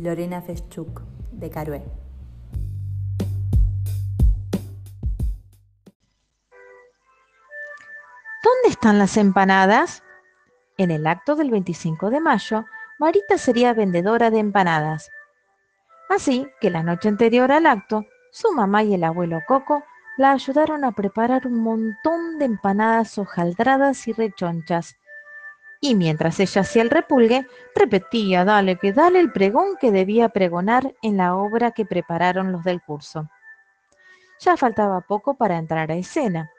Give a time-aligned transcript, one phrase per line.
[0.00, 1.02] Lorena Feschuk,
[1.32, 1.82] de Carué.
[8.44, 10.04] ¿Dónde están las empanadas?
[10.76, 12.64] En el acto del 25 de mayo,
[13.00, 15.10] Marita sería vendedora de empanadas.
[16.08, 19.82] Así que la noche anterior al acto, su mamá y el abuelo Coco
[20.16, 24.96] la ayudaron a preparar un montón de empanadas hojaldradas y rechonchas
[25.80, 30.94] y mientras ella hacía el repulgue, repetía, dale que dale el pregón que debía pregonar
[31.02, 33.28] en la obra que prepararon los del curso.
[34.40, 36.50] Ya faltaba poco para entrar a escena.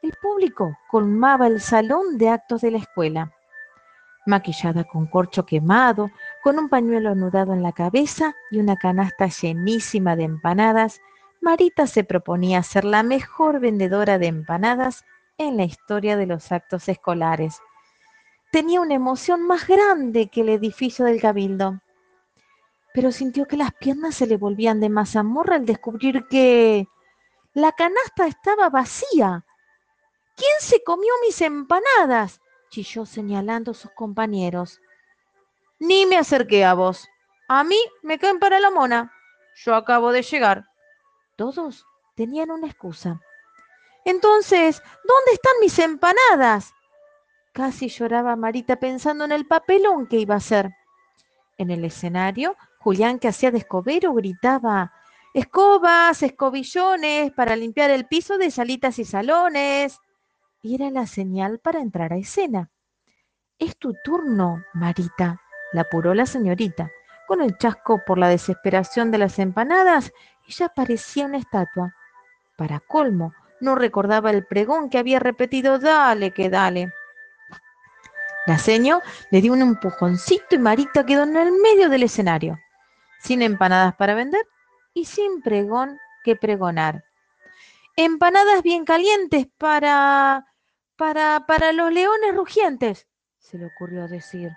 [0.00, 3.32] El público colmaba el salón de actos de la escuela.
[4.26, 6.10] Maquillada con corcho quemado,
[6.44, 11.00] con un pañuelo anudado en la cabeza y una canasta llenísima de empanadas,
[11.40, 15.04] Marita se proponía ser la mejor vendedora de empanadas
[15.38, 17.60] en la historia de los actos escolares
[18.52, 21.80] tenía una emoción más grande que el edificio del cabildo.
[22.94, 26.86] Pero sintió que las piernas se le volvían de mazamorra al descubrir que
[27.54, 29.46] la canasta estaba vacía.
[30.36, 32.40] ¿Quién se comió mis empanadas?
[32.68, 34.80] chilló señalando a sus compañeros.
[35.78, 37.08] Ni me acerqué a vos.
[37.48, 39.12] A mí me caen para la mona.
[39.56, 40.66] Yo acabo de llegar.
[41.36, 43.20] Todos tenían una excusa.
[44.04, 46.74] Entonces, ¿dónde están mis empanadas?
[47.52, 50.74] Casi lloraba Marita pensando en el papelón que iba a hacer.
[51.58, 54.92] En el escenario, Julián, que hacía de escobero, gritaba,
[55.34, 60.00] escobas, escobillones para limpiar el piso de salitas y salones.
[60.62, 62.70] Y era la señal para entrar a escena.
[63.58, 66.90] Es tu turno, Marita, la apuró la señorita.
[67.28, 70.12] Con el chasco por la desesperación de las empanadas,
[70.48, 71.94] ella parecía una estatua.
[72.56, 76.92] Para colmo, no recordaba el pregón que había repetido, dale que dale.
[78.44, 82.58] La seño le dio un empujoncito y Marita quedó en el medio del escenario,
[83.20, 84.44] sin empanadas para vender
[84.94, 87.04] y sin pregón que pregonar.
[87.96, 90.46] Empanadas bien calientes para
[90.96, 93.06] para para los leones rugientes,
[93.38, 94.50] se le ocurrió decir.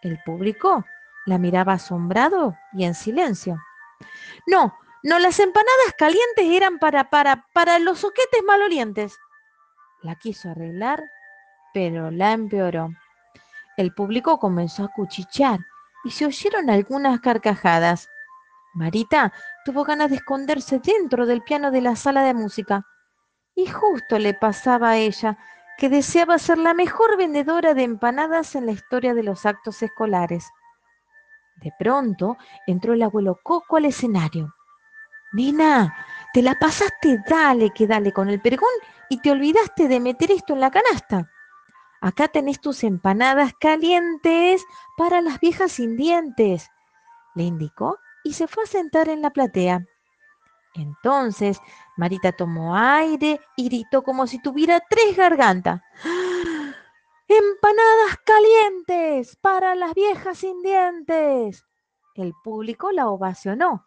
[0.00, 0.84] El público
[1.26, 3.58] la miraba asombrado y en silencio.
[4.46, 9.18] No, no, las empanadas calientes eran para para para los soquetes malolientes.
[10.00, 11.02] La quiso arreglar,
[11.72, 12.90] pero la empeoró.
[13.76, 15.60] El público comenzó a cuchichear
[16.04, 18.08] y se oyeron algunas carcajadas.
[18.74, 19.32] Marita
[19.64, 22.86] tuvo ganas de esconderse dentro del piano de la sala de música.
[23.54, 25.38] Y justo le pasaba a ella
[25.78, 30.48] que deseaba ser la mejor vendedora de empanadas en la historia de los actos escolares.
[31.56, 34.54] De pronto entró el abuelo Coco al escenario.
[35.32, 35.94] Nina,
[36.32, 38.68] te la pasaste dale que dale con el pergón
[39.08, 41.31] y te olvidaste de meter esto en la canasta.
[42.02, 46.68] Acá tenés tus empanadas calientes para las viejas sin dientes,
[47.36, 49.86] le indicó y se fue a sentar en la platea.
[50.74, 51.60] Entonces
[51.96, 55.80] Marita tomó aire y gritó como si tuviera tres gargantas.
[56.04, 56.74] ¡Ah!
[57.28, 61.64] ¡Empanadas calientes para las viejas sin dientes!
[62.16, 63.86] El público la ovacionó.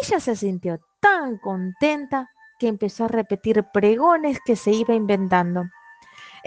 [0.00, 5.64] Ella se sintió tan contenta que empezó a repetir pregones que se iba inventando.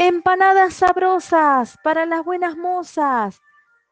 [0.01, 3.41] Empanadas sabrosas para las buenas mozas.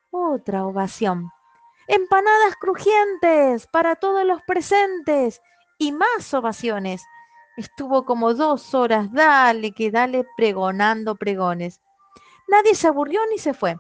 [0.09, 1.29] Otra ovación.
[1.85, 5.41] Empanadas crujientes para todos los presentes.
[5.78, 7.03] Y más ovaciones.
[7.57, 11.81] Estuvo como dos horas, dale que dale, pregonando pregones.
[12.47, 13.75] Nadie se aburrió ni se fue,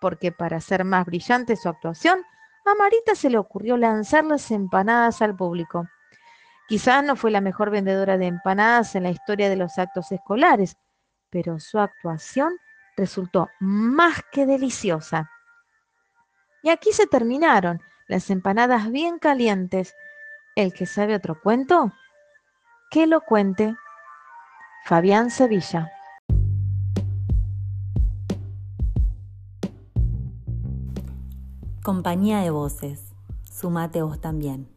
[0.00, 2.24] porque para hacer más brillante su actuación,
[2.66, 5.88] a Marita se le ocurrió lanzar las empanadas al público.
[6.68, 10.76] Quizás no fue la mejor vendedora de empanadas en la historia de los actos escolares,
[11.34, 12.52] pero su actuación
[12.96, 15.32] resultó más que deliciosa.
[16.62, 19.96] Y aquí se terminaron las empanadas bien calientes.
[20.54, 21.92] El que sabe otro cuento,
[22.88, 23.74] que lo cuente.
[24.84, 25.90] Fabián Sevilla.
[31.82, 33.12] Compañía de voces.
[33.42, 34.73] Sumate vos también.